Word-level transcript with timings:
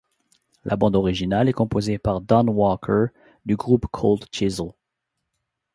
La 0.65 0.77
bande 0.77 0.95
originale 0.95 1.47
est 1.47 1.53
composée 1.53 1.99
par 1.99 2.21
Don 2.21 2.47
Walker, 2.47 3.09
du 3.45 3.55
groupe 3.55 3.85
Cold 3.91 4.25
Chisel. 4.31 4.71